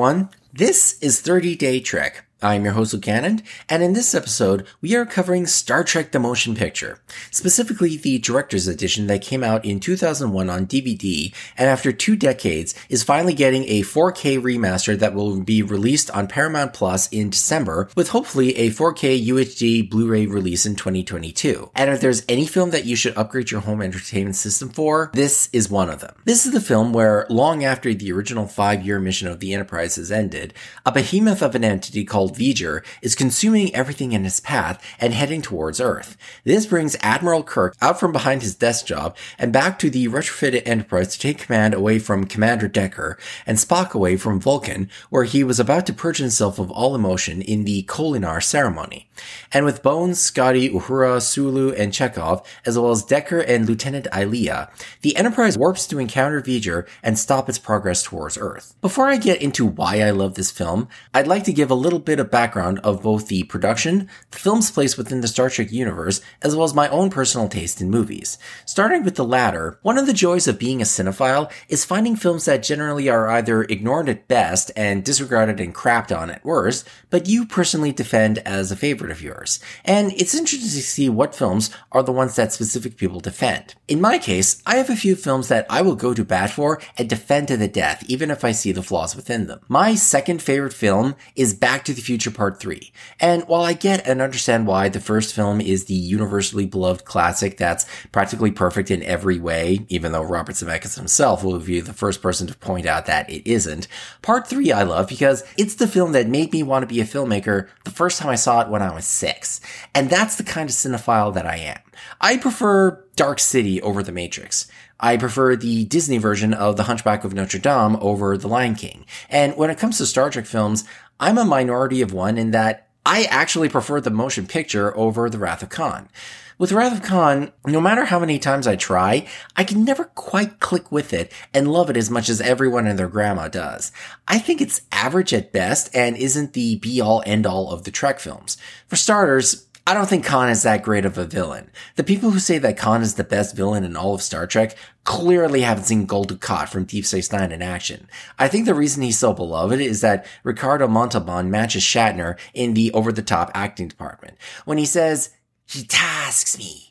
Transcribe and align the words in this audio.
everyone. 0.00 0.30
This 0.50 0.98
is 1.02 1.20
30 1.20 1.56
Day 1.56 1.78
Trek. 1.78 2.29
I'm 2.42 2.64
your 2.64 2.72
host, 2.72 2.94
Luke 2.94 3.02
Cannon, 3.02 3.42
and 3.68 3.82
in 3.82 3.92
this 3.92 4.14
episode, 4.14 4.66
we 4.80 4.96
are 4.96 5.04
covering 5.04 5.46
Star 5.46 5.84
Trek 5.84 6.10
The 6.10 6.18
Motion 6.18 6.54
Picture, 6.54 6.98
specifically 7.30 7.98
the 7.98 8.18
Director's 8.18 8.66
Edition 8.66 9.08
that 9.08 9.20
came 9.20 9.44
out 9.44 9.62
in 9.62 9.78
2001 9.78 10.48
on 10.48 10.66
DVD, 10.66 11.34
and 11.58 11.68
after 11.68 11.92
two 11.92 12.16
decades, 12.16 12.74
is 12.88 13.02
finally 13.02 13.34
getting 13.34 13.64
a 13.64 13.82
4K 13.82 14.40
remaster 14.40 14.98
that 14.98 15.12
will 15.12 15.38
be 15.42 15.62
released 15.62 16.10
on 16.12 16.28
Paramount 16.28 16.72
Plus 16.72 17.08
in 17.12 17.28
December, 17.28 17.90
with 17.94 18.08
hopefully 18.08 18.56
a 18.56 18.70
4K 18.70 19.22
UHD 19.26 19.90
Blu-ray 19.90 20.24
release 20.24 20.64
in 20.64 20.76
2022. 20.76 21.70
And 21.74 21.90
if 21.90 22.00
there's 22.00 22.24
any 22.26 22.46
film 22.46 22.70
that 22.70 22.86
you 22.86 22.96
should 22.96 23.18
upgrade 23.18 23.50
your 23.50 23.60
home 23.60 23.82
entertainment 23.82 24.36
system 24.36 24.70
for, 24.70 25.10
this 25.12 25.50
is 25.52 25.68
one 25.68 25.90
of 25.90 26.00
them. 26.00 26.14
This 26.24 26.46
is 26.46 26.52
the 26.52 26.62
film 26.62 26.94
where, 26.94 27.26
long 27.28 27.64
after 27.64 27.92
the 27.92 28.12
original 28.12 28.46
five-year 28.46 28.98
mission 28.98 29.28
of 29.28 29.40
the 29.40 29.52
Enterprise 29.52 29.96
has 29.96 30.10
ended, 30.10 30.54
a 30.86 30.92
behemoth 30.92 31.42
of 31.42 31.54
an 31.54 31.64
entity 31.64 32.02
called 32.02 32.29
called 32.30 32.38
V'ger 32.38 32.84
is 33.02 33.14
consuming 33.14 33.74
everything 33.74 34.12
in 34.12 34.24
his 34.24 34.40
path 34.40 34.82
and 35.00 35.14
heading 35.14 35.42
towards 35.42 35.80
Earth. 35.80 36.16
This 36.44 36.66
brings 36.66 36.96
Admiral 37.00 37.42
Kirk 37.42 37.76
out 37.80 37.98
from 37.98 38.12
behind 38.12 38.42
his 38.42 38.54
desk 38.54 38.86
job 38.86 39.16
and 39.38 39.52
back 39.52 39.78
to 39.78 39.90
the 39.90 40.08
retrofitted 40.08 40.62
Enterprise 40.66 41.08
to 41.14 41.18
take 41.18 41.38
command 41.38 41.74
away 41.74 41.98
from 41.98 42.26
Commander 42.26 42.68
Decker 42.68 43.18
and 43.46 43.58
Spock 43.58 43.94
away 43.94 44.16
from 44.16 44.40
Vulcan, 44.40 44.88
where 45.10 45.24
he 45.24 45.42
was 45.44 45.60
about 45.60 45.86
to 45.86 45.92
purge 45.92 46.18
himself 46.18 46.58
of 46.58 46.70
all 46.70 46.94
emotion 46.94 47.42
in 47.42 47.64
the 47.64 47.82
Kolinahr 47.84 48.42
ceremony. 48.42 49.08
And 49.52 49.64
with 49.64 49.82
Bones, 49.82 50.18
Scotty, 50.18 50.70
Uhura, 50.70 51.20
Sulu, 51.20 51.72
and 51.72 51.92
Chekov, 51.92 52.44
as 52.64 52.78
well 52.78 52.90
as 52.90 53.04
Decker 53.04 53.40
and 53.40 53.68
Lieutenant 53.68 54.06
Ilia, 54.16 54.70
the 55.02 55.16
Enterprise 55.16 55.58
warps 55.58 55.86
to 55.88 55.98
encounter 55.98 56.40
V'ger 56.40 56.86
and 57.02 57.18
stop 57.18 57.48
its 57.48 57.58
progress 57.58 58.02
towards 58.02 58.38
Earth. 58.38 58.74
Before 58.80 59.08
I 59.08 59.16
get 59.16 59.42
into 59.42 59.66
why 59.66 60.00
I 60.00 60.10
love 60.10 60.34
this 60.34 60.50
film, 60.50 60.88
I'd 61.12 61.26
like 61.26 61.44
to 61.44 61.52
give 61.52 61.70
a 61.70 61.74
little 61.74 61.98
bit 61.98 62.19
of 62.20 62.30
background 62.30 62.78
of 62.80 63.02
both 63.02 63.28
the 63.28 63.42
production, 63.44 64.08
the 64.30 64.38
film's 64.38 64.70
place 64.70 64.96
within 64.96 65.20
the 65.20 65.28
Star 65.28 65.50
Trek 65.50 65.72
universe, 65.72 66.20
as 66.42 66.54
well 66.54 66.64
as 66.64 66.74
my 66.74 66.88
own 66.88 67.10
personal 67.10 67.48
taste 67.48 67.80
in 67.80 67.90
movies. 67.90 68.38
Starting 68.64 69.02
with 69.02 69.16
the 69.16 69.24
latter, 69.24 69.78
one 69.82 69.98
of 69.98 70.06
the 70.06 70.12
joys 70.12 70.46
of 70.46 70.58
being 70.58 70.80
a 70.80 70.84
cinephile 70.84 71.50
is 71.68 71.84
finding 71.84 72.16
films 72.16 72.44
that 72.44 72.62
generally 72.62 73.08
are 73.08 73.28
either 73.28 73.62
ignored 73.62 74.08
at 74.08 74.28
best 74.28 74.70
and 74.76 75.04
disregarded 75.04 75.60
and 75.60 75.74
crapped 75.74 76.16
on 76.16 76.30
at 76.30 76.44
worst, 76.44 76.86
but 77.08 77.28
you 77.28 77.46
personally 77.46 77.92
defend 77.92 78.38
as 78.38 78.70
a 78.70 78.76
favorite 78.76 79.10
of 79.10 79.22
yours. 79.22 79.60
And 79.84 80.12
it's 80.12 80.34
interesting 80.34 80.68
to 80.68 80.82
see 80.82 81.08
what 81.08 81.34
films 81.34 81.70
are 81.92 82.02
the 82.02 82.12
ones 82.12 82.36
that 82.36 82.52
specific 82.52 82.96
people 82.96 83.20
defend. 83.20 83.74
In 83.88 84.00
my 84.00 84.18
case, 84.18 84.62
I 84.66 84.76
have 84.76 84.90
a 84.90 84.96
few 84.96 85.16
films 85.16 85.48
that 85.48 85.66
I 85.70 85.82
will 85.82 85.96
go 85.96 86.14
to 86.14 86.24
bat 86.24 86.50
for 86.50 86.80
and 86.98 87.08
defend 87.08 87.48
to 87.48 87.56
the 87.56 87.68
death, 87.68 88.04
even 88.08 88.30
if 88.30 88.44
I 88.44 88.52
see 88.52 88.72
the 88.72 88.82
flaws 88.82 89.16
within 89.16 89.46
them. 89.46 89.60
My 89.68 89.94
second 89.94 90.42
favorite 90.42 90.72
film 90.72 91.16
is 91.36 91.54
Back 91.54 91.84
to 91.84 91.94
the 91.94 92.00
Future 92.00 92.09
Part 92.18 92.58
3. 92.58 92.92
And 93.20 93.44
while 93.44 93.62
I 93.62 93.72
get 93.72 94.06
and 94.06 94.20
understand 94.20 94.66
why 94.66 94.88
the 94.88 95.00
first 95.00 95.34
film 95.34 95.60
is 95.60 95.84
the 95.84 95.94
universally 95.94 96.66
beloved 96.66 97.04
classic 97.04 97.56
that's 97.56 97.86
practically 98.12 98.50
perfect 98.50 98.90
in 98.90 99.02
every 99.02 99.38
way, 99.38 99.86
even 99.88 100.12
though 100.12 100.22
Robert 100.22 100.54
Zemeckis 100.56 100.96
himself 100.96 101.44
will 101.44 101.58
be 101.58 101.80
the 101.80 101.92
first 101.92 102.22
person 102.22 102.46
to 102.46 102.56
point 102.56 102.86
out 102.86 103.06
that 103.06 103.30
it 103.30 103.48
isn't, 103.48 103.86
Part 104.22 104.46
3 104.46 104.72
I 104.72 104.82
love 104.82 105.08
because 105.08 105.44
it's 105.56 105.74
the 105.74 105.88
film 105.88 106.12
that 106.12 106.26
made 106.26 106.52
me 106.52 106.62
want 106.62 106.82
to 106.82 106.92
be 106.92 107.00
a 107.00 107.04
filmmaker 107.04 107.68
the 107.84 107.90
first 107.90 108.18
time 108.18 108.30
I 108.30 108.36
saw 108.36 108.60
it 108.60 108.68
when 108.68 108.82
I 108.82 108.94
was 108.94 109.04
six. 109.04 109.60
And 109.94 110.10
that's 110.10 110.36
the 110.36 110.44
kind 110.44 110.68
of 110.68 110.74
cinephile 110.74 111.34
that 111.34 111.46
I 111.46 111.56
am. 111.56 111.78
I 112.20 112.36
prefer 112.36 113.04
Dark 113.16 113.38
City 113.38 113.80
over 113.82 114.02
The 114.02 114.12
Matrix. 114.12 114.66
I 114.98 115.16
prefer 115.16 115.56
the 115.56 115.86
Disney 115.86 116.18
version 116.18 116.52
of 116.52 116.76
The 116.76 116.84
Hunchback 116.84 117.24
of 117.24 117.32
Notre 117.32 117.58
Dame 117.58 117.96
over 118.00 118.36
The 118.36 118.48
Lion 118.48 118.74
King. 118.74 119.06
And 119.28 119.56
when 119.56 119.70
it 119.70 119.78
comes 119.78 119.98
to 119.98 120.06
Star 120.06 120.30
Trek 120.30 120.46
films, 120.46 120.84
I'm 121.20 121.36
a 121.36 121.44
minority 121.44 122.00
of 122.00 122.14
one 122.14 122.38
in 122.38 122.50
that 122.52 122.88
I 123.04 123.24
actually 123.24 123.68
prefer 123.68 124.00
the 124.00 124.10
motion 124.10 124.46
picture 124.46 124.96
over 124.96 125.28
The 125.28 125.38
Wrath 125.38 125.62
of 125.62 125.68
Khan. 125.68 126.08
With 126.56 126.72
Wrath 126.72 126.94
of 126.94 127.02
Khan, 127.02 127.52
no 127.66 127.78
matter 127.78 128.06
how 128.06 128.18
many 128.18 128.38
times 128.38 128.66
I 128.66 128.76
try, 128.76 129.28
I 129.54 129.64
can 129.64 129.84
never 129.84 130.04
quite 130.04 130.60
click 130.60 130.90
with 130.90 131.12
it 131.12 131.30
and 131.52 131.70
love 131.70 131.90
it 131.90 131.96
as 131.98 132.10
much 132.10 132.30
as 132.30 132.40
everyone 132.40 132.86
and 132.86 132.98
their 132.98 133.08
grandma 133.08 133.48
does. 133.48 133.92
I 134.28 134.38
think 134.38 134.62
it's 134.62 134.82
average 134.92 135.34
at 135.34 135.52
best 135.52 135.94
and 135.94 136.16
isn't 136.16 136.54
the 136.54 136.76
be 136.76 137.02
all 137.02 137.22
end 137.26 137.46
all 137.46 137.70
of 137.70 137.84
the 137.84 137.90
Trek 137.90 138.18
films. 138.18 138.56
For 138.86 138.96
starters, 138.96 139.66
I 139.90 139.94
don't 139.94 140.08
think 140.08 140.24
Khan 140.24 140.48
is 140.48 140.62
that 140.62 140.84
great 140.84 141.04
of 141.04 141.18
a 141.18 141.24
villain. 141.24 141.68
The 141.96 142.04
people 142.04 142.30
who 142.30 142.38
say 142.38 142.58
that 142.58 142.76
Khan 142.76 143.02
is 143.02 143.16
the 143.16 143.24
best 143.24 143.56
villain 143.56 143.82
in 143.82 143.96
all 143.96 144.14
of 144.14 144.22
Star 144.22 144.46
Trek 144.46 144.76
clearly 145.02 145.62
haven't 145.62 145.82
seen 145.82 146.06
Gul 146.06 146.26
Dukat 146.26 146.68
from 146.68 146.84
Deep 146.84 147.04
Space 147.04 147.32
Nine 147.32 147.50
in 147.50 147.60
action. 147.60 148.08
I 148.38 148.46
think 148.46 148.66
the 148.66 148.74
reason 148.76 149.02
he's 149.02 149.18
so 149.18 149.32
beloved 149.32 149.80
is 149.80 150.00
that 150.00 150.26
Ricardo 150.44 150.86
Montalban 150.86 151.50
matches 151.50 151.82
Shatner 151.82 152.38
in 152.54 152.74
the 152.74 152.92
over-the-top 152.92 153.50
acting 153.52 153.88
department. 153.88 154.38
When 154.64 154.78
he 154.78 154.86
says, 154.86 155.30
he 155.66 155.82
tasks 155.82 156.56
me, 156.56 156.89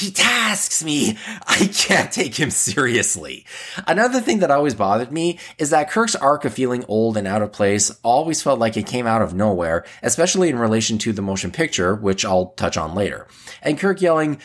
he 0.00 0.10
tasks 0.10 0.82
me. 0.82 1.18
I 1.46 1.70
can't 1.72 2.10
take 2.10 2.34
him 2.34 2.50
seriously. 2.50 3.44
Another 3.86 4.20
thing 4.20 4.38
that 4.38 4.50
always 4.50 4.74
bothered 4.74 5.12
me 5.12 5.38
is 5.58 5.70
that 5.70 5.90
Kirk's 5.90 6.16
arc 6.16 6.44
of 6.44 6.54
feeling 6.54 6.84
old 6.88 7.16
and 7.16 7.26
out 7.26 7.42
of 7.42 7.52
place 7.52 7.90
always 8.02 8.42
felt 8.42 8.58
like 8.58 8.76
it 8.76 8.86
came 8.86 9.06
out 9.06 9.22
of 9.22 9.34
nowhere, 9.34 9.84
especially 10.02 10.48
in 10.48 10.58
relation 10.58 10.98
to 10.98 11.12
the 11.12 11.22
motion 11.22 11.50
picture, 11.50 11.94
which 11.94 12.24
I'll 12.24 12.46
touch 12.50 12.76
on 12.76 12.94
later. 12.94 13.26
And 13.62 13.78
Kirk 13.78 14.00
yelling, 14.00 14.40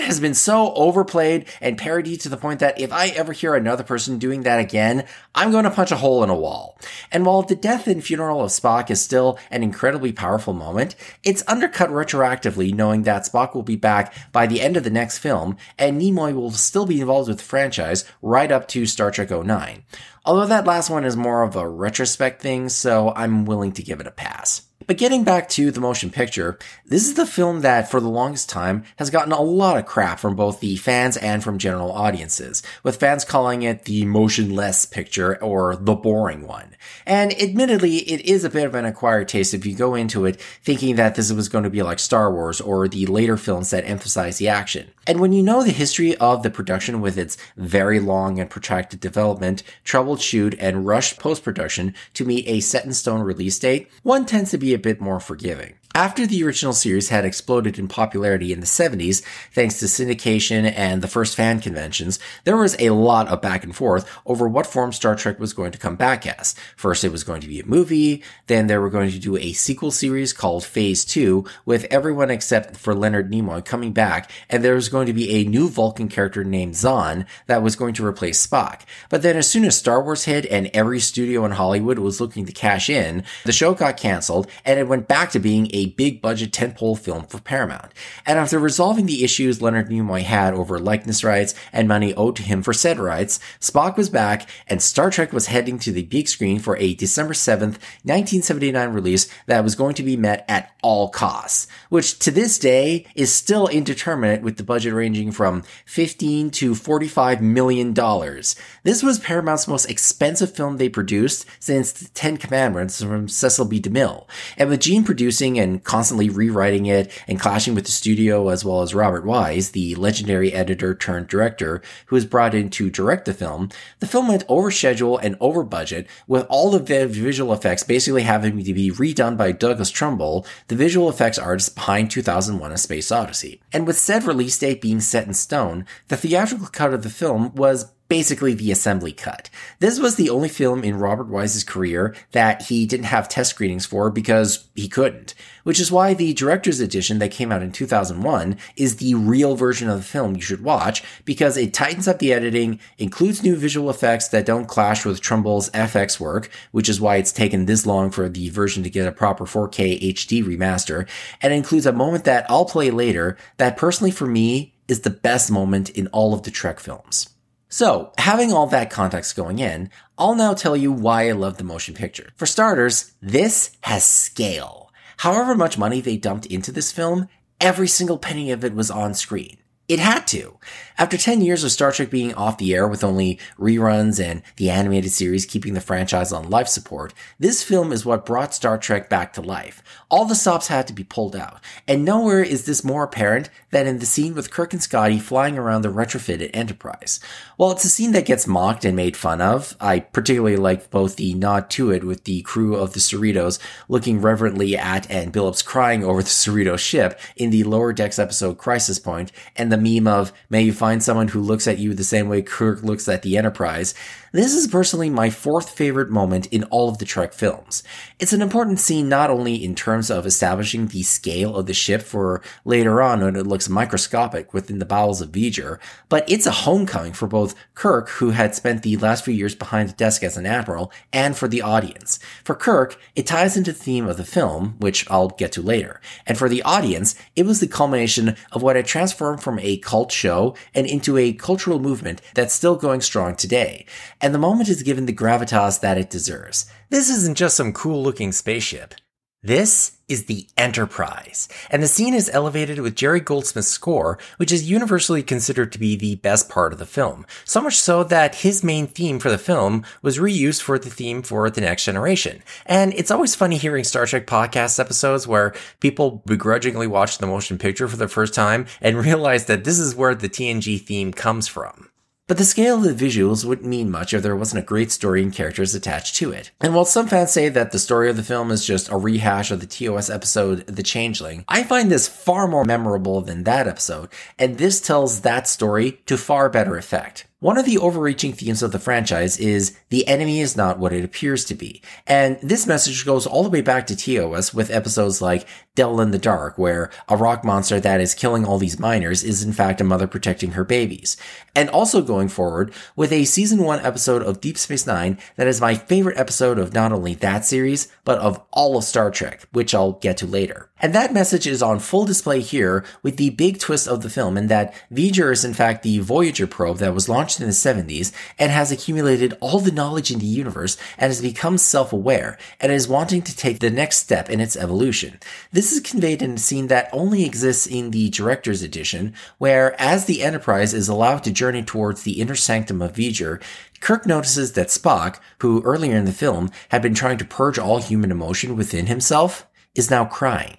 Khan 0.00 0.06
has 0.06 0.20
been 0.20 0.34
so 0.34 0.72
overplayed 0.74 1.46
and 1.60 1.76
parodied 1.76 2.20
to 2.22 2.30
the 2.30 2.38
point 2.38 2.60
that 2.60 2.80
if 2.80 2.90
I 2.90 3.08
ever 3.08 3.32
hear 3.34 3.54
another 3.54 3.84
person 3.84 4.18
doing 4.18 4.44
that 4.44 4.58
again, 4.58 5.04
I'm 5.34 5.50
going 5.50 5.64
to 5.64 5.70
punch 5.70 5.90
a 5.90 5.96
hole 5.96 6.24
in 6.24 6.30
a 6.30 6.34
wall. 6.34 6.78
And 7.12 7.26
while 7.26 7.42
the 7.42 7.54
death 7.54 7.86
and 7.86 8.02
funeral 8.02 8.42
of 8.42 8.50
Spock 8.50 8.90
is 8.90 9.00
still 9.00 9.38
an 9.50 9.62
incredibly 9.62 10.12
powerful 10.12 10.54
moment, 10.54 10.96
it's 11.22 11.44
undercut 11.46 11.90
retroactively 11.90 12.72
knowing 12.72 13.02
that 13.02 13.24
Spock 13.24 13.54
will 13.54 13.62
be 13.62 13.76
back 13.76 14.14
by 14.32 14.46
the 14.46 14.62
end 14.62 14.78
of 14.78 14.84
the 14.84 14.90
next 14.90 15.18
film, 15.18 15.58
and 15.78 16.00
Nimoy 16.00 16.34
will 16.34 16.50
still 16.50 16.86
be 16.86 17.02
involved 17.02 17.28
with 17.28 17.38
the 17.38 17.44
franchise 17.44 18.04
right 18.22 18.50
up 18.50 18.68
to 18.68 18.86
Star 18.86 19.10
Trek 19.10 19.30
09. 19.30 19.84
Although 20.24 20.46
that 20.46 20.66
last 20.66 20.88
one 20.88 21.04
is 21.04 21.16
more 21.16 21.42
of 21.42 21.56
a 21.56 21.68
retrospect 21.68 22.40
thing, 22.40 22.70
so 22.70 23.12
I'm 23.14 23.44
willing 23.44 23.72
to 23.72 23.82
give 23.82 24.00
it 24.00 24.06
a 24.06 24.12
pass. 24.12 24.62
But 24.86 24.96
getting 24.96 25.24
back 25.24 25.48
to 25.50 25.70
the 25.70 25.80
motion 25.80 26.10
picture, 26.10 26.58
this 26.86 27.06
is 27.06 27.14
the 27.14 27.26
film 27.26 27.60
that 27.60 27.90
for 27.90 28.00
the 28.00 28.08
longest 28.08 28.48
time 28.48 28.84
has 28.96 29.10
gotten 29.10 29.32
a 29.32 29.40
lot 29.40 29.76
of 29.76 29.86
crap 29.86 30.18
from 30.18 30.34
both 30.34 30.60
the 30.60 30.76
fans 30.76 31.16
and 31.18 31.44
from 31.44 31.58
general 31.58 31.92
audiences, 31.92 32.62
with 32.82 32.96
fans 32.96 33.24
calling 33.24 33.62
it 33.62 33.84
the 33.84 34.04
motionless 34.04 34.86
picture 34.86 35.40
or 35.42 35.76
the 35.76 35.94
boring 35.94 36.46
one. 36.46 36.74
And 37.06 37.32
admittedly, 37.40 37.98
it 37.98 38.22
is 38.22 38.42
a 38.42 38.50
bit 38.50 38.64
of 38.64 38.74
an 38.74 38.86
acquired 38.86 39.28
taste 39.28 39.54
if 39.54 39.66
you 39.66 39.76
go 39.76 39.94
into 39.94 40.24
it 40.24 40.40
thinking 40.40 40.96
that 40.96 41.14
this 41.14 41.30
was 41.30 41.48
going 41.48 41.64
to 41.64 41.70
be 41.70 41.82
like 41.82 41.98
Star 41.98 42.32
Wars 42.32 42.60
or 42.60 42.88
the 42.88 43.06
later 43.06 43.36
films 43.36 43.70
that 43.70 43.84
emphasize 43.84 44.38
the 44.38 44.48
action. 44.48 44.90
And 45.06 45.20
when 45.20 45.32
you 45.32 45.42
know 45.42 45.62
the 45.62 45.72
history 45.72 46.16
of 46.16 46.42
the 46.42 46.50
production 46.50 47.00
with 47.00 47.18
its 47.18 47.36
very 47.56 48.00
long 48.00 48.40
and 48.40 48.48
protracted 48.48 49.00
development, 49.00 49.62
troubleshoot, 49.84 50.56
and 50.58 50.86
rushed 50.86 51.18
post-production 51.18 51.94
to 52.14 52.24
meet 52.24 52.46
a 52.48 52.60
set 52.60 52.84
in 52.84 52.92
stone 52.92 53.20
release 53.20 53.58
date, 53.58 53.90
one 54.02 54.24
tends 54.24 54.50
to 54.50 54.58
be 54.58 54.69
a 54.74 54.78
bit 54.78 55.00
more 55.00 55.20
forgiving. 55.20 55.79
After 55.92 56.24
the 56.24 56.44
original 56.44 56.72
series 56.72 57.08
had 57.08 57.24
exploded 57.24 57.76
in 57.76 57.88
popularity 57.88 58.52
in 58.52 58.60
the 58.60 58.66
70s, 58.66 59.24
thanks 59.52 59.80
to 59.80 59.86
syndication 59.86 60.72
and 60.76 61.02
the 61.02 61.08
first 61.08 61.34
fan 61.34 61.58
conventions, 61.58 62.20
there 62.44 62.56
was 62.56 62.76
a 62.78 62.90
lot 62.90 63.26
of 63.26 63.42
back 63.42 63.64
and 63.64 63.74
forth 63.74 64.08
over 64.24 64.46
what 64.46 64.68
form 64.68 64.92
Star 64.92 65.16
Trek 65.16 65.40
was 65.40 65.52
going 65.52 65.72
to 65.72 65.78
come 65.78 65.96
back 65.96 66.28
as. 66.28 66.54
First, 66.76 67.02
it 67.02 67.10
was 67.10 67.24
going 67.24 67.40
to 67.40 67.48
be 67.48 67.58
a 67.58 67.66
movie, 67.66 68.22
then 68.46 68.68
they 68.68 68.78
were 68.78 68.88
going 68.88 69.10
to 69.10 69.18
do 69.18 69.36
a 69.36 69.52
sequel 69.52 69.90
series 69.90 70.32
called 70.32 70.64
Phase 70.64 71.04
2, 71.04 71.44
with 71.66 71.86
everyone 71.90 72.30
except 72.30 72.76
for 72.76 72.94
Leonard 72.94 73.30
Nimoy 73.32 73.64
coming 73.64 73.92
back, 73.92 74.30
and 74.48 74.62
there 74.62 74.76
was 74.76 74.88
going 74.88 75.08
to 75.08 75.12
be 75.12 75.30
a 75.32 75.44
new 75.44 75.68
Vulcan 75.68 76.08
character 76.08 76.44
named 76.44 76.74
Xon 76.74 77.26
that 77.46 77.64
was 77.64 77.74
going 77.74 77.94
to 77.94 78.06
replace 78.06 78.46
Spock. 78.46 78.82
But 79.08 79.22
then 79.22 79.36
as 79.36 79.50
soon 79.50 79.64
as 79.64 79.76
Star 79.76 80.00
Wars 80.00 80.24
hit 80.24 80.46
and 80.46 80.70
every 80.72 81.00
studio 81.00 81.44
in 81.44 81.50
Hollywood 81.50 81.98
was 81.98 82.20
looking 82.20 82.46
to 82.46 82.52
cash 82.52 82.88
in, 82.88 83.24
the 83.44 83.52
show 83.52 83.74
got 83.74 83.96
canceled 83.96 84.48
and 84.64 84.78
it 84.78 84.86
went 84.86 85.08
back 85.08 85.32
to 85.32 85.40
being 85.40 85.68
a 85.74 85.79
a 85.80 85.86
big 85.86 86.20
budget 86.20 86.52
tentpole 86.52 86.98
film 86.98 87.24
for 87.24 87.40
Paramount. 87.40 87.92
And 88.26 88.38
after 88.38 88.58
resolving 88.58 89.06
the 89.06 89.24
issues 89.24 89.62
Leonard 89.62 89.88
Nimoy 89.88 90.22
had 90.22 90.52
over 90.52 90.78
likeness 90.78 91.24
rights 91.24 91.54
and 91.72 91.88
money 91.88 92.14
owed 92.14 92.36
to 92.36 92.42
him 92.42 92.62
for 92.62 92.72
said 92.72 92.98
rights, 92.98 93.40
Spock 93.60 93.96
was 93.96 94.10
back 94.10 94.48
and 94.68 94.82
Star 94.82 95.10
Trek 95.10 95.32
was 95.32 95.46
heading 95.46 95.78
to 95.80 95.92
the 95.92 96.02
big 96.02 96.28
screen 96.28 96.58
for 96.58 96.76
a 96.76 96.94
December 96.94 97.32
7th, 97.32 97.78
1979 98.04 98.90
release 98.90 99.28
that 99.46 99.64
was 99.64 99.74
going 99.74 99.94
to 99.94 100.02
be 100.02 100.16
met 100.16 100.44
at 100.48 100.72
all 100.82 101.08
costs, 101.08 101.66
which 101.88 102.18
to 102.18 102.30
this 102.30 102.58
day 102.58 103.06
is 103.14 103.32
still 103.32 103.66
indeterminate 103.68 104.42
with 104.42 104.56
the 104.56 104.62
budget 104.62 104.92
ranging 104.92 105.32
from 105.32 105.62
15 105.86 106.50
to 106.50 106.74
45 106.74 107.40
million 107.40 107.92
dollars. 107.92 108.56
This 108.82 109.02
was 109.02 109.18
Paramount's 109.18 109.68
most 109.68 109.86
expensive 109.86 110.54
film 110.54 110.76
they 110.76 110.88
produced 110.88 111.46
since 111.58 111.92
The 111.92 112.08
Ten 112.08 112.36
Commandments 112.36 113.02
from 113.02 113.28
Cecil 113.28 113.66
B. 113.66 113.80
DeMille. 113.80 114.26
And 114.56 114.68
with 114.68 114.80
Gene 114.80 115.04
producing 115.04 115.58
and 115.58 115.69
and 115.70 115.84
constantly 115.84 116.28
rewriting 116.28 116.86
it 116.86 117.10
and 117.28 117.40
clashing 117.40 117.74
with 117.74 117.84
the 117.84 117.90
studio 117.90 118.48
as 118.48 118.64
well 118.64 118.82
as 118.82 118.94
Robert 118.94 119.24
Wise, 119.24 119.70
the 119.70 119.94
legendary 119.94 120.52
editor 120.52 120.94
turned 120.94 121.28
director 121.28 121.80
who 122.06 122.16
was 122.16 122.24
brought 122.24 122.54
in 122.54 122.70
to 122.70 122.90
direct 122.90 123.24
the 123.24 123.34
film, 123.34 123.68
the 124.00 124.06
film 124.06 124.28
went 124.28 124.44
over 124.48 124.70
schedule 124.70 125.18
and 125.18 125.36
over 125.40 125.62
budget 125.62 126.06
with 126.26 126.46
all 126.48 126.74
of 126.74 126.86
the 126.86 127.06
visual 127.06 127.52
effects 127.52 127.82
basically 127.82 128.22
having 128.22 128.62
to 128.62 128.74
be 128.74 128.90
redone 128.90 129.36
by 129.36 129.52
Douglas 129.52 129.90
Trumbull, 129.90 130.46
the 130.68 130.76
visual 130.76 131.08
effects 131.08 131.38
artist 131.38 131.74
behind 131.74 132.10
2001 132.10 132.72
A 132.72 132.78
Space 132.78 133.12
Odyssey. 133.12 133.60
And 133.72 133.86
with 133.86 133.98
said 133.98 134.24
release 134.24 134.58
date 134.58 134.80
being 134.80 135.00
set 135.00 135.26
in 135.26 135.34
stone, 135.34 135.86
the 136.08 136.16
theatrical 136.16 136.66
cut 136.66 136.92
of 136.92 137.02
the 137.02 137.10
film 137.10 137.54
was 137.54 137.92
basically 138.10 138.54
the 138.54 138.72
assembly 138.72 139.12
cut. 139.12 139.48
This 139.78 140.00
was 140.00 140.16
the 140.16 140.30
only 140.30 140.48
film 140.48 140.82
in 140.82 140.98
Robert 140.98 141.28
Wise's 141.28 141.62
career 141.62 142.12
that 142.32 142.62
he 142.62 142.84
didn't 142.84 143.06
have 143.06 143.28
test 143.28 143.50
screenings 143.50 143.86
for 143.86 144.10
because 144.10 144.68
he 144.74 144.88
couldn't, 144.88 145.32
which 145.62 145.78
is 145.78 145.92
why 145.92 146.12
the 146.12 146.34
director's 146.34 146.80
edition 146.80 147.20
that 147.20 147.30
came 147.30 147.52
out 147.52 147.62
in 147.62 147.70
2001 147.70 148.58
is 148.76 148.96
the 148.96 149.14
real 149.14 149.54
version 149.54 149.88
of 149.88 149.96
the 149.96 150.02
film 150.02 150.34
you 150.34 150.42
should 150.42 150.64
watch 150.64 151.04
because 151.24 151.56
it 151.56 151.72
tightens 151.72 152.08
up 152.08 152.18
the 152.18 152.32
editing, 152.32 152.80
includes 152.98 153.44
new 153.44 153.54
visual 153.54 153.88
effects 153.88 154.26
that 154.26 154.44
don't 154.44 154.66
clash 154.66 155.04
with 155.04 155.20
Trumbull's 155.20 155.70
FX 155.70 156.18
work, 156.18 156.50
which 156.72 156.88
is 156.88 157.00
why 157.00 157.14
it's 157.14 157.30
taken 157.30 157.66
this 157.66 157.86
long 157.86 158.10
for 158.10 158.28
the 158.28 158.48
version 158.48 158.82
to 158.82 158.90
get 158.90 159.06
a 159.06 159.12
proper 159.12 159.46
4K 159.46 160.14
HD 160.14 160.44
remaster, 160.44 161.08
and 161.40 161.52
includes 161.52 161.86
a 161.86 161.92
moment 161.92 162.24
that 162.24 162.44
I'll 162.50 162.64
play 162.64 162.90
later 162.90 163.36
that 163.58 163.76
personally 163.76 164.10
for 164.10 164.26
me 164.26 164.74
is 164.88 165.02
the 165.02 165.10
best 165.10 165.48
moment 165.48 165.90
in 165.90 166.08
all 166.08 166.34
of 166.34 166.42
the 166.42 166.50
Trek 166.50 166.80
films. 166.80 167.28
So, 167.72 168.12
having 168.18 168.52
all 168.52 168.66
that 168.66 168.90
context 168.90 169.36
going 169.36 169.60
in, 169.60 169.90
I'll 170.18 170.34
now 170.34 170.54
tell 170.54 170.76
you 170.76 170.90
why 170.90 171.28
I 171.28 171.32
love 171.32 171.56
the 171.56 171.62
motion 171.62 171.94
picture. 171.94 172.30
For 172.34 172.44
starters, 172.44 173.12
this 173.22 173.76
has 173.82 174.04
scale. 174.04 174.92
However 175.18 175.54
much 175.54 175.78
money 175.78 176.00
they 176.00 176.16
dumped 176.16 176.46
into 176.46 176.72
this 176.72 176.90
film, 176.90 177.28
every 177.60 177.86
single 177.86 178.18
penny 178.18 178.50
of 178.50 178.64
it 178.64 178.74
was 178.74 178.90
on 178.90 179.14
screen. 179.14 179.58
It 179.90 179.98
had 179.98 180.28
to. 180.28 180.56
After 180.98 181.16
10 181.16 181.40
years 181.40 181.64
of 181.64 181.72
Star 181.72 181.90
Trek 181.90 182.10
being 182.10 182.32
off 182.34 182.58
the 182.58 182.74
air 182.74 182.86
with 182.86 183.02
only 183.02 183.40
reruns 183.58 184.22
and 184.22 184.42
the 184.54 184.70
animated 184.70 185.10
series 185.10 185.46
keeping 185.46 185.74
the 185.74 185.80
franchise 185.80 186.30
on 186.30 186.48
life 186.48 186.68
support, 186.68 187.12
this 187.40 187.64
film 187.64 187.90
is 187.90 188.06
what 188.06 188.24
brought 188.24 188.54
Star 188.54 188.78
Trek 188.78 189.08
back 189.08 189.32
to 189.32 189.40
life. 189.40 189.82
All 190.08 190.26
the 190.26 190.36
stops 190.36 190.68
had 190.68 190.86
to 190.86 190.92
be 190.92 191.02
pulled 191.02 191.34
out, 191.34 191.60
and 191.88 192.04
nowhere 192.04 192.42
is 192.42 192.66
this 192.66 192.84
more 192.84 193.02
apparent 193.02 193.50
than 193.70 193.86
in 193.88 193.98
the 193.98 194.06
scene 194.06 194.34
with 194.34 194.50
Kirk 194.50 194.72
and 194.72 194.82
Scotty 194.82 195.18
flying 195.18 195.58
around 195.58 195.82
the 195.82 195.88
retrofitted 195.88 196.50
Enterprise. 196.52 197.18
While 197.56 197.72
it's 197.72 197.84
a 197.84 197.88
scene 197.88 198.12
that 198.12 198.26
gets 198.26 198.46
mocked 198.46 198.84
and 198.84 198.94
made 198.94 199.16
fun 199.16 199.40
of, 199.40 199.76
I 199.80 200.00
particularly 200.00 200.56
like 200.56 200.90
both 200.90 201.16
the 201.16 201.34
nod 201.34 201.70
to 201.70 201.90
it 201.90 202.04
with 202.04 202.24
the 202.24 202.42
crew 202.42 202.76
of 202.76 202.92
the 202.92 203.00
Cerritos 203.00 203.58
looking 203.88 204.20
reverently 204.20 204.76
at 204.76 205.10
and 205.10 205.32
Billups 205.32 205.64
crying 205.64 206.04
over 206.04 206.22
the 206.22 206.28
Cerrito 206.28 206.78
ship 206.78 207.18
in 207.36 207.50
the 207.50 207.64
lower 207.64 207.92
decks 207.92 208.18
episode 208.18 208.58
Crisis 208.58 208.98
Point, 208.98 209.32
and 209.56 209.72
the 209.72 209.79
meme 209.80 210.06
of, 210.06 210.32
may 210.48 210.62
you 210.62 210.72
find 210.72 211.02
someone 211.02 211.28
who 211.28 211.40
looks 211.40 211.66
at 211.66 211.78
you 211.78 211.94
the 211.94 212.04
same 212.04 212.28
way 212.28 212.42
Kirk 212.42 212.82
looks 212.82 213.08
at 213.08 213.22
the 213.22 213.36
Enterprise, 213.36 213.94
this 214.32 214.54
is 214.54 214.68
personally 214.68 215.10
my 215.10 215.28
fourth 215.28 215.70
favorite 215.70 216.08
moment 216.08 216.46
in 216.46 216.62
all 216.64 216.88
of 216.88 216.98
the 216.98 217.04
Trek 217.04 217.32
films. 217.32 217.82
It's 218.20 218.32
an 218.32 218.42
important 218.42 218.78
scene 218.78 219.08
not 219.08 219.28
only 219.28 219.56
in 219.56 219.74
terms 219.74 220.08
of 220.08 220.24
establishing 220.24 220.86
the 220.86 221.02
scale 221.02 221.56
of 221.56 221.66
the 221.66 221.74
ship 221.74 222.00
for 222.00 222.40
later 222.64 223.02
on 223.02 223.22
when 223.22 223.34
it 223.34 223.46
looks 223.46 223.68
microscopic 223.68 224.54
within 224.54 224.78
the 224.78 224.84
bowels 224.84 225.20
of 225.20 225.32
V'Ger, 225.32 225.80
but 226.08 226.30
it's 226.30 226.46
a 226.46 226.52
homecoming 226.52 227.12
for 227.12 227.26
both 227.26 227.56
Kirk, 227.74 228.08
who 228.10 228.30
had 228.30 228.54
spent 228.54 228.84
the 228.84 228.96
last 228.98 229.24
few 229.24 229.34
years 229.34 229.56
behind 229.56 229.88
the 229.88 229.94
desk 229.94 230.22
as 230.22 230.36
an 230.36 230.46
admiral, 230.46 230.92
and 231.12 231.36
for 231.36 231.48
the 231.48 231.62
audience. 231.62 232.20
For 232.44 232.54
Kirk, 232.54 232.96
it 233.16 233.26
ties 233.26 233.56
into 233.56 233.72
the 233.72 233.78
theme 233.78 234.06
of 234.06 234.16
the 234.16 234.24
film, 234.24 234.76
which 234.78 235.10
I'll 235.10 235.30
get 235.30 235.50
to 235.52 235.62
later. 235.62 236.00
And 236.24 236.38
for 236.38 236.48
the 236.48 236.62
audience, 236.62 237.16
it 237.34 237.46
was 237.46 237.58
the 237.58 237.66
culmination 237.66 238.36
of 238.52 238.62
what 238.62 238.76
had 238.76 238.86
transformed 238.86 239.42
from 239.42 239.58
a 239.58 239.69
cult 239.78 240.12
show 240.12 240.54
and 240.74 240.86
into 240.86 241.16
a 241.16 241.32
cultural 241.32 241.78
movement 241.78 242.20
that's 242.34 242.54
still 242.54 242.76
going 242.76 243.00
strong 243.00 243.34
today 243.34 243.86
and 244.20 244.34
the 244.34 244.38
moment 244.38 244.68
is 244.68 244.82
given 244.82 245.06
the 245.06 245.12
gravitas 245.12 245.80
that 245.80 245.98
it 245.98 246.10
deserves. 246.10 246.70
This 246.88 247.10
isn't 247.10 247.36
just 247.36 247.56
some 247.56 247.72
cool 247.72 248.02
looking 248.02 248.32
spaceship. 248.32 248.94
This 249.42 249.92
is 250.06 250.26
the 250.26 250.46
Enterprise, 250.58 251.48
and 251.70 251.82
the 251.82 251.88
scene 251.88 252.12
is 252.12 252.28
elevated 252.28 252.78
with 252.80 252.94
Jerry 252.94 253.20
Goldsmith's 253.20 253.68
score, 253.68 254.18
which 254.36 254.52
is 254.52 254.70
universally 254.70 255.22
considered 255.22 255.72
to 255.72 255.78
be 255.78 255.96
the 255.96 256.16
best 256.16 256.50
part 256.50 256.74
of 256.74 256.78
the 256.78 256.84
film. 256.84 257.24
So 257.46 257.62
much 257.62 257.78
so 257.78 258.04
that 258.04 258.34
his 258.34 258.62
main 258.62 258.86
theme 258.86 259.18
for 259.18 259.30
the 259.30 259.38
film 259.38 259.86
was 260.02 260.18
reused 260.18 260.60
for 260.60 260.78
the 260.78 260.90
theme 260.90 261.22
for 261.22 261.48
The 261.48 261.62
Next 261.62 261.86
Generation. 261.86 262.42
And 262.66 262.92
it's 262.92 263.10
always 263.10 263.34
funny 263.34 263.56
hearing 263.56 263.84
Star 263.84 264.04
Trek 264.04 264.26
podcast 264.26 264.78
episodes 264.78 265.26
where 265.26 265.54
people 265.80 266.22
begrudgingly 266.26 266.86
watch 266.86 267.16
the 267.16 267.26
motion 267.26 267.56
picture 267.56 267.88
for 267.88 267.96
the 267.96 268.08
first 268.08 268.34
time 268.34 268.66
and 268.82 268.98
realize 269.02 269.46
that 269.46 269.64
this 269.64 269.78
is 269.78 269.94
where 269.94 270.14
the 270.14 270.28
TNG 270.28 270.78
theme 270.78 271.14
comes 271.14 271.48
from. 271.48 271.88
But 272.30 272.38
the 272.38 272.44
scale 272.44 272.76
of 272.76 272.96
the 272.96 273.08
visuals 273.08 273.44
wouldn't 273.44 273.66
mean 273.66 273.90
much 273.90 274.14
if 274.14 274.22
there 274.22 274.36
wasn't 274.36 274.62
a 274.62 274.64
great 274.64 274.92
story 274.92 275.20
and 275.20 275.32
characters 275.32 275.74
attached 275.74 276.14
to 276.14 276.30
it. 276.30 276.52
And 276.60 276.76
while 276.76 276.84
some 276.84 277.08
fans 277.08 277.32
say 277.32 277.48
that 277.48 277.72
the 277.72 277.78
story 277.80 278.08
of 278.08 278.14
the 278.14 278.22
film 278.22 278.52
is 278.52 278.64
just 278.64 278.88
a 278.88 278.96
rehash 278.96 279.50
of 279.50 279.58
the 279.58 279.66
TOS 279.66 280.08
episode 280.08 280.64
The 280.68 280.84
Changeling, 280.84 281.44
I 281.48 281.64
find 281.64 281.90
this 281.90 282.06
far 282.06 282.46
more 282.46 282.64
memorable 282.64 283.20
than 283.20 283.42
that 283.42 283.66
episode, 283.66 284.10
and 284.38 284.58
this 284.58 284.80
tells 284.80 285.22
that 285.22 285.48
story 285.48 286.02
to 286.06 286.16
far 286.16 286.48
better 286.48 286.76
effect. 286.76 287.26
One 287.42 287.56
of 287.56 287.64
the 287.64 287.78
overreaching 287.78 288.34
themes 288.34 288.62
of 288.62 288.70
the 288.70 288.78
franchise 288.78 289.38
is 289.38 289.74
the 289.88 290.06
enemy 290.06 290.40
is 290.40 290.58
not 290.58 290.78
what 290.78 290.92
it 290.92 291.02
appears 291.02 291.42
to 291.46 291.54
be. 291.54 291.80
And 292.06 292.38
this 292.42 292.66
message 292.66 293.06
goes 293.06 293.26
all 293.26 293.42
the 293.42 293.48
way 293.48 293.62
back 293.62 293.86
to 293.86 293.96
TOS 293.96 294.52
with 294.52 294.70
episodes 294.70 295.22
like 295.22 295.48
Devil 295.74 296.02
in 296.02 296.10
the 296.10 296.18
Dark, 296.18 296.58
where 296.58 296.90
a 297.08 297.16
rock 297.16 297.42
monster 297.42 297.80
that 297.80 298.02
is 298.02 298.12
killing 298.12 298.44
all 298.44 298.58
these 298.58 298.78
miners 298.78 299.24
is 299.24 299.42
in 299.42 299.54
fact 299.54 299.80
a 299.80 299.84
mother 299.84 300.06
protecting 300.06 300.50
her 300.50 300.64
babies. 300.64 301.16
And 301.56 301.70
also 301.70 302.02
going 302.02 302.28
forward 302.28 302.74
with 302.94 303.10
a 303.10 303.24
season 303.24 303.62
one 303.62 303.80
episode 303.80 304.22
of 304.22 304.42
Deep 304.42 304.58
Space 304.58 304.86
Nine 304.86 305.16
that 305.36 305.46
is 305.46 305.62
my 305.62 305.76
favorite 305.76 306.18
episode 306.18 306.58
of 306.58 306.74
not 306.74 306.92
only 306.92 307.14
that 307.14 307.46
series, 307.46 307.88
but 308.04 308.18
of 308.18 308.38
all 308.52 308.76
of 308.76 308.84
Star 308.84 309.10
Trek, 309.10 309.46
which 309.52 309.74
I'll 309.74 309.92
get 309.92 310.18
to 310.18 310.26
later. 310.26 310.68
And 310.82 310.94
that 310.94 311.14
message 311.14 311.46
is 311.46 311.62
on 311.62 311.78
full 311.78 312.04
display 312.04 312.40
here 312.40 312.84
with 313.02 313.16
the 313.16 313.30
big 313.30 313.58
twist 313.58 313.88
of 313.88 314.02
the 314.02 314.10
film 314.10 314.36
in 314.36 314.48
that 314.48 314.74
V'Ger 314.92 315.32
is 315.32 315.44
in 315.44 315.54
fact 315.54 315.82
the 315.82 315.98
Voyager 316.00 316.46
probe 316.46 316.78
that 316.78 316.94
was 316.94 317.08
launched 317.08 317.29
in 317.38 317.46
the 317.46 317.52
70s 317.52 318.12
and 318.38 318.50
has 318.50 318.72
accumulated 318.72 319.36
all 319.40 319.60
the 319.60 319.70
knowledge 319.70 320.10
in 320.10 320.18
the 320.18 320.26
universe 320.26 320.78
and 320.96 321.10
has 321.10 321.20
become 321.20 321.58
self-aware 321.58 322.38
and 322.58 322.72
is 322.72 322.88
wanting 322.88 323.20
to 323.20 323.36
take 323.36 323.58
the 323.58 323.68
next 323.68 323.98
step 323.98 324.30
in 324.30 324.40
its 324.40 324.56
evolution. 324.56 325.20
This 325.52 325.70
is 325.70 325.80
conveyed 325.80 326.22
in 326.22 326.32
a 326.32 326.38
scene 326.38 326.68
that 326.68 326.88
only 326.92 327.24
exists 327.24 327.66
in 327.66 327.90
the 327.90 328.08
director's 328.08 328.62
edition, 328.62 329.14
where 329.36 329.78
as 329.80 330.06
the 330.06 330.22
Enterprise 330.22 330.72
is 330.72 330.88
allowed 330.88 331.22
to 331.24 331.30
journey 331.30 331.62
towards 331.62 332.02
the 332.02 332.20
inner 332.20 332.34
sanctum 332.34 332.80
of 332.80 332.94
V'Ger, 332.94 333.42
Kirk 333.80 334.06
notices 334.06 334.52
that 334.52 334.68
Spock, 334.68 335.18
who 335.40 335.62
earlier 335.62 335.96
in 335.96 336.04
the 336.04 336.12
film 336.12 336.50
had 336.68 336.82
been 336.82 336.94
trying 336.94 337.18
to 337.18 337.24
purge 337.24 337.58
all 337.58 337.78
human 337.78 338.10
emotion 338.10 338.56
within 338.56 338.86
himself, 338.86 339.46
is 339.74 339.90
now 339.90 340.04
crying. 340.04 340.58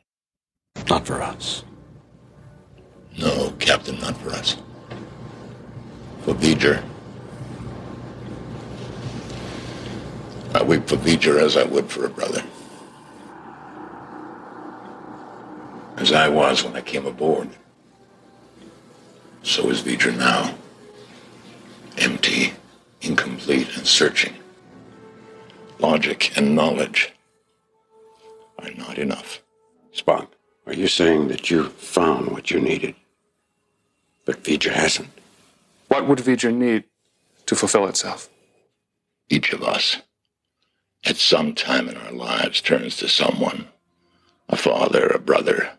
Not 0.89 1.05
for 1.05 1.21
us. 1.21 1.63
No, 3.17 3.51
Captain, 3.59 3.99
not 3.99 4.17
for 4.17 4.29
us. 4.29 4.57
For 6.23 6.35
V'Ger. 6.35 6.83
I 10.53 10.61
weep 10.61 10.87
for 10.87 10.97
V'Ger 10.97 11.41
as 11.41 11.57
I 11.57 11.63
would 11.63 11.89
for 11.89 12.05
a 12.05 12.09
brother. 12.09 12.43
As 15.97 16.11
I 16.11 16.29
was 16.29 16.63
when 16.63 16.75
I 16.75 16.81
came 16.81 17.07
aboard. 17.07 17.49
So 19.41 19.69
is 19.69 19.81
V'Ger 19.81 20.15
now. 20.15 20.53
Empty, 21.97 22.53
incomplete, 23.01 23.75
and 23.75 23.87
searching. 23.87 24.35
Logic 25.79 26.31
and 26.37 26.55
knowledge 26.55 27.13
are 28.59 28.71
not 28.71 28.99
enough. 28.99 29.41
Spock. 29.95 30.27
Are 30.67 30.73
you 30.73 30.87
saying 30.87 31.29
that 31.29 31.49
you 31.49 31.69
found 31.69 32.31
what 32.31 32.51
you 32.51 32.59
needed, 32.59 32.93
but 34.25 34.43
V'Ger 34.43 34.71
hasn't? 34.71 35.20
What 35.91 36.07
would 36.07 36.19
V'Ger 36.19 36.55
need 36.55 36.85
to 37.47 37.53
fulfill 37.53 37.85
itself? 37.85 38.29
Each 39.27 39.51
of 39.51 39.61
us, 39.61 39.97
at 41.03 41.17
some 41.17 41.53
time 41.53 41.89
in 41.89 41.97
our 41.97 42.13
lives, 42.13 42.61
turns 42.61 42.95
to 42.97 43.09
someone, 43.09 43.67
a 44.47 44.55
father, 44.55 45.07
a 45.07 45.19
brother, 45.19 45.69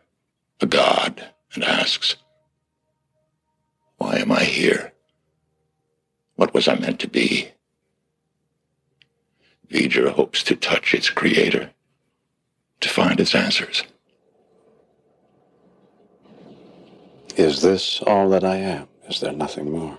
a 0.61 0.67
God, 0.67 1.31
and 1.55 1.65
asks, 1.65 2.17
Why 3.97 4.17
am 4.17 4.31
I 4.31 4.45
here? 4.45 4.93
What 6.37 6.53
was 6.53 6.69
I 6.69 6.75
meant 6.75 7.01
to 7.01 7.09
be? 7.09 7.49
V'Ger 9.71 10.11
hopes 10.13 10.43
to 10.43 10.57
touch 10.57 10.93
its 10.93 11.09
creator, 11.09 11.71
to 12.81 12.89
find 12.91 13.19
its 13.19 13.35
answers. 13.35 13.83
Is 17.39 17.63
this 17.63 18.03
all 18.03 18.29
that 18.29 18.45
I 18.45 18.57
am? 18.57 18.89
Is 19.13 19.21
there 19.21 19.33
nothing 19.33 19.71
more? 19.71 19.99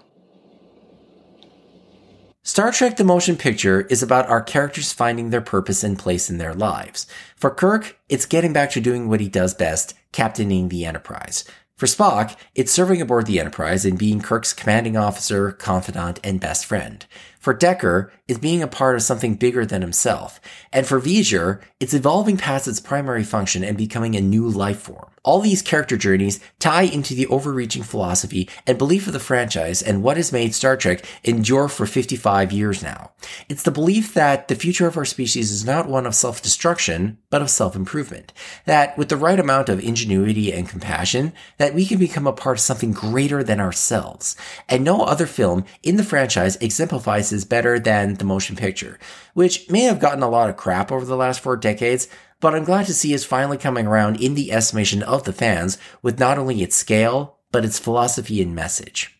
Star 2.42 2.72
Trek 2.72 2.98
The 2.98 3.04
Motion 3.04 3.38
Picture 3.38 3.82
is 3.82 4.02
about 4.02 4.28
our 4.28 4.42
characters 4.42 4.92
finding 4.92 5.30
their 5.30 5.40
purpose 5.40 5.84
and 5.84 6.00
place 6.00 6.32
in 6.32 6.40
their 6.40 6.56
lives. 6.56 7.06
For 7.36 7.52
Kirk, 7.52 8.00
it's 8.10 8.26
getting 8.26 8.54
back 8.54 8.72
to 8.72 8.82
doing 8.82 9.08
what 9.08 9.20
he 9.20 9.30
does 9.30 9.54
best, 9.54 9.94
captaining 10.14 10.70
the 10.70 10.84
Enterprise. 10.84 11.46
For 11.78 11.86
Spock, 11.86 12.36
it's 12.56 12.72
serving 12.72 13.02
aboard 13.02 13.28
the 13.28 13.40
Enterprise 13.40 13.86
and 13.86 14.00
being 14.00 14.20
Kirk's 14.20 14.52
commanding 14.52 14.98
officer, 14.98 15.52
confidant, 15.52 16.20
and 16.24 16.40
best 16.40 16.66
friend. 16.66 17.06
For 17.44 17.54
Decker, 17.54 18.10
it's 18.26 18.40
being 18.40 18.64
a 18.64 18.70
part 18.70 18.96
of 18.96 19.02
something 19.02 19.36
bigger 19.36 19.66
than 19.66 19.82
himself. 19.82 20.40
And 20.72 20.88
for 20.88 21.02
V'ger, 21.02 21.62
it's 21.78 21.94
evolving 21.94 22.38
past 22.38 22.70
its 22.70 22.80
primary 22.80 23.26
function 23.26 23.66
and 23.66 23.78
becoming 23.78 24.16
a 24.16 24.22
new 24.22 24.48
life 24.48 24.80
form. 24.80 25.10
All 25.26 25.42
these 25.42 25.62
character 25.62 25.98
journeys 25.98 26.40
tie 26.60 26.84
into 26.84 27.14
the 27.14 27.28
overreaching 27.28 27.84
philosophy 27.84 28.50
and 28.66 28.78
belief 28.78 29.08
of 29.08 29.14
the 29.14 29.20
franchise 29.20 29.82
and 29.82 30.04
what 30.04 30.16
has 30.18 30.32
made 30.32 30.54
Star 30.54 30.78
Trek 30.78 31.06
endure 31.24 31.68
for 31.68 31.86
55 31.86 32.54
years 32.54 32.82
now. 32.82 33.12
It's 33.50 33.64
the 33.64 33.72
belief 33.72 34.14
that 34.14 34.48
the 34.48 34.56
future 34.56 34.88
of 34.88 34.98
our 34.98 35.06
species 35.06 35.52
is 35.52 35.66
not 35.66 35.88
one 35.90 36.06
of 36.06 36.16
self-destruction, 36.16 37.18
but 37.30 37.42
of 37.42 37.50
self-improvement. 37.50 38.34
That 38.66 38.98
with 38.98 39.10
the 39.10 39.18
right 39.18 39.40
amount 39.40 39.68
of 39.68 39.82
ingenuity 39.82 40.52
and 40.52 40.68
compassion, 40.68 41.34
that 41.58 41.74
we 41.74 41.86
can 41.86 42.00
become 42.00 42.28
a 42.28 42.34
part 42.34 42.58
of 42.58 42.62
something 42.62 42.92
greater 42.92 43.44
than 43.44 43.60
ourselves. 43.60 44.38
And 44.68 44.84
no 44.84 45.04
other 45.04 45.26
film 45.26 45.66
in 45.84 45.98
the 45.98 46.04
franchise 46.04 46.58
exemplifies 46.58 47.33
is 47.34 47.44
better 47.44 47.80
than 47.80 48.14
the 48.14 48.24
motion 48.24 48.56
picture, 48.56 49.00
which 49.34 49.70
may 49.70 49.82
have 49.82 50.00
gotten 50.00 50.24
a 50.24 50.30
lot 50.30 50.50
of 50.50 50.58
crap 50.58 50.92
over 50.92 51.04
the 51.04 51.18
last 51.18 51.42
four 51.42 51.58
decades, 51.58 52.08
but 52.40 52.56
I'm 52.56 52.64
glad 52.64 52.86
to 52.86 52.94
see 52.94 53.14
is 53.14 53.26
finally 53.26 53.58
coming 53.58 53.88
around 53.88 54.22
in 54.22 54.36
the 54.36 54.52
estimation 54.52 55.04
of 55.04 55.24
the 55.24 55.34
fans 55.34 55.78
with 56.02 56.20
not 56.20 56.38
only 56.38 56.62
its 56.62 56.76
scale, 56.76 57.40
but 57.52 57.66
its 57.66 57.80
philosophy 57.80 58.42
and 58.42 58.56
message. 58.56 59.20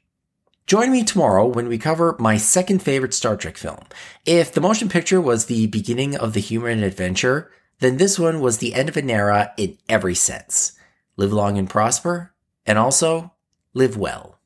Join 0.66 0.92
me 0.92 1.04
tomorrow 1.04 1.46
when 1.46 1.68
we 1.68 1.78
cover 1.78 2.16
my 2.20 2.38
second 2.38 2.82
favorite 2.82 3.14
Star 3.14 3.36
Trek 3.36 3.58
film. 3.58 3.84
If 4.26 4.54
the 4.54 4.62
motion 4.62 4.88
picture 4.88 5.20
was 5.20 5.46
the 5.46 5.68
beginning 5.68 6.16
of 6.16 6.34
the 6.34 6.40
human 6.40 6.84
adventure, 6.84 7.52
then 7.80 7.98
this 7.98 8.18
one 8.18 8.40
was 8.40 8.60
the 8.60 8.74
end 8.74 8.88
of 8.88 8.96
an 8.96 9.10
era 9.10 9.52
in 9.58 9.78
every 9.90 10.16
sense. 10.16 10.74
Live 11.18 11.34
long 11.34 11.58
and 11.58 11.70
prosper, 11.70 12.34
and 12.66 12.78
also 12.78 13.34
live 13.74 13.98
well. 13.98 14.40